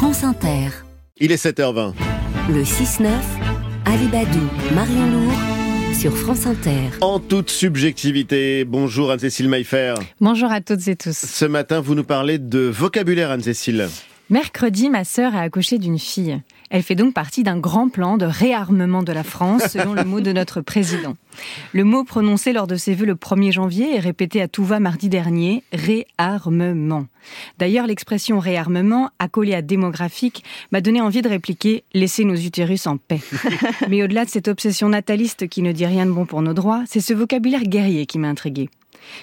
[0.00, 0.70] France Inter.
[1.18, 1.92] Il est 7h20.
[2.48, 3.06] Le 6-9,
[3.84, 5.34] Alibadou, Marion Lourd,
[5.92, 6.88] sur France Inter.
[7.02, 9.96] En toute subjectivité, bonjour Anne-Cécile Maillefer.
[10.18, 11.18] Bonjour à toutes et tous.
[11.18, 13.90] Ce matin, vous nous parlez de vocabulaire, Anne-Cécile.
[14.30, 16.40] Mercredi, ma sœur a accouché d'une fille.
[16.70, 20.20] Elle fait donc partie d'un grand plan de réarmement de la France, selon le mot
[20.20, 21.16] de notre président.
[21.72, 24.78] Le mot prononcé lors de ses vœux le 1er janvier et répété à tout va
[24.78, 27.06] mardi dernier, réarmement.
[27.58, 32.98] D'ailleurs, l'expression réarmement, accolée à démographique, m'a donné envie de répliquer laissez nos utérus en
[32.98, 33.20] paix.
[33.88, 36.84] Mais au-delà de cette obsession nataliste qui ne dit rien de bon pour nos droits,
[36.86, 38.70] c'est ce vocabulaire guerrier qui m'a intrigué.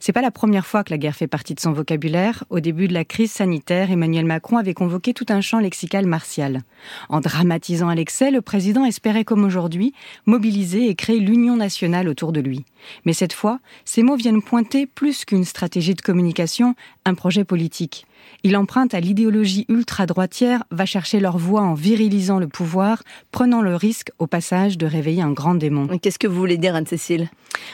[0.00, 2.44] C'est pas la première fois que la guerre fait partie de son vocabulaire.
[2.50, 6.62] Au début de la crise sanitaire, Emmanuel Macron avait convoqué tout un champ lexical martial.
[7.08, 9.92] En dramatisant à l'excès, le président espérait, comme aujourd'hui,
[10.26, 12.64] mobiliser et créer l'union nationale autour de lui.
[13.04, 16.74] Mais cette fois, ces mots viennent pointer plus qu'une stratégie de communication,
[17.04, 18.06] un projet politique.
[18.42, 23.76] Il emprunte à l'idéologie ultra-droitière, va chercher leur voix en virilisant le pouvoir, prenant le
[23.76, 25.98] risque, au passage, de réveiller un grand démon.
[25.98, 27.28] Qu'est-ce que vous voulez dire, Anne-Cécile?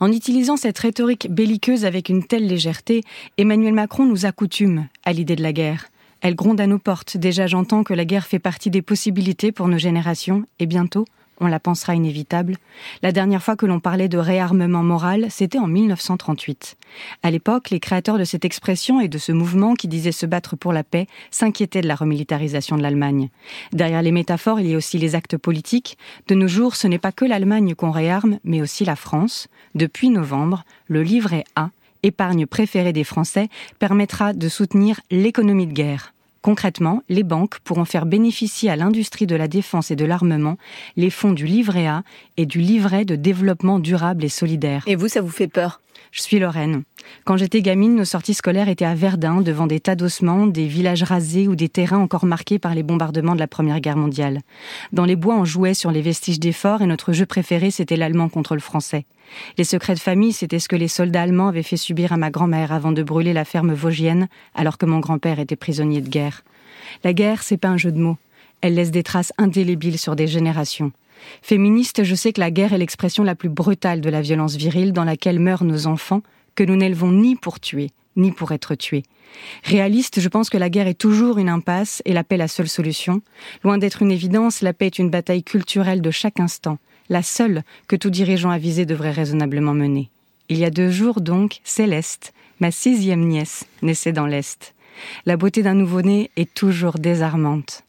[0.00, 3.02] En utilisant cette rhétorique belliqueuse avec une telle légèreté,
[3.38, 5.86] Emmanuel Macron nous accoutume à l'idée de la guerre.
[6.20, 7.18] Elle gronde à nos portes.
[7.18, 11.04] Déjà, j'entends que la guerre fait partie des possibilités pour nos générations, et bientôt,
[11.40, 12.56] on la pensera inévitable.
[13.02, 16.76] La dernière fois que l'on parlait de réarmement moral, c'était en 1938.
[17.22, 20.56] À l'époque, les créateurs de cette expression et de ce mouvement qui disait se battre
[20.56, 23.30] pour la paix s'inquiétaient de la remilitarisation de l'Allemagne.
[23.72, 25.98] Derrière les métaphores, il y a aussi les actes politiques.
[26.28, 29.48] De nos jours, ce n'est pas que l'Allemagne qu'on réarme, mais aussi la France.
[29.74, 31.70] Depuis novembre, le livret A,
[32.02, 33.48] épargne préférée des Français,
[33.78, 36.13] permettra de soutenir l'économie de guerre.
[36.44, 40.58] Concrètement, les banques pourront faire bénéficier à l'industrie de la défense et de l'armement
[40.94, 42.02] les fonds du livret A
[42.36, 44.84] et du livret de développement durable et solidaire.
[44.86, 45.80] Et vous, ça vous fait peur?
[46.12, 46.82] Je suis Lorraine.
[47.24, 51.02] Quand j'étais gamine, nos sorties scolaires étaient à Verdun, devant des tas d'ossements, des villages
[51.02, 54.40] rasés ou des terrains encore marqués par les bombardements de la Première Guerre mondiale.
[54.92, 57.96] Dans les bois, on jouait sur les vestiges des forts et notre jeu préféré, c'était
[57.96, 59.06] l'allemand contre le français.
[59.58, 62.30] Les secrets de famille, c'était ce que les soldats allemands avaient fait subir à ma
[62.30, 66.42] grand-mère avant de brûler la ferme vosgienne, alors que mon grand-père était prisonnier de guerre.
[67.02, 68.18] La guerre, c'est pas un jeu de mots.
[68.60, 70.92] Elle laisse des traces indélébiles sur des générations.
[71.42, 74.92] Féministe, je sais que la guerre est l'expression la plus brutale de la violence virile
[74.92, 76.22] dans laquelle meurent nos enfants,
[76.54, 79.04] que nous n'élevons ni pour tuer, ni pour être tués.
[79.64, 82.68] Réaliste, je pense que la guerre est toujours une impasse et la paix la seule
[82.68, 83.22] solution.
[83.62, 86.78] Loin d'être une évidence, la paix est une bataille culturelle de chaque instant,
[87.08, 90.10] la seule que tout dirigeant avisé devrait raisonnablement mener.
[90.48, 94.74] Il y a deux jours donc, Céleste, ma sixième nièce, naissait dans l'Est.
[95.26, 97.82] La beauté d'un nouveau-né est toujours désarmante.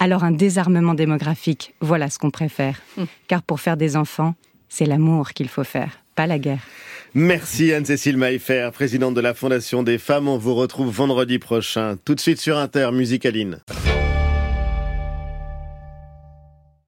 [0.00, 2.82] Alors un désarmement démographique, voilà ce qu'on préfère.
[3.28, 4.34] Car pour faire des enfants,
[4.68, 6.66] c'est l'amour qu'il faut faire, pas la guerre.
[7.14, 10.28] Merci Anne-Cécile Maillefer, présidente de la Fondation des femmes.
[10.28, 11.98] On vous retrouve vendredi prochain.
[12.04, 13.58] Tout de suite sur Inter, Musicaline.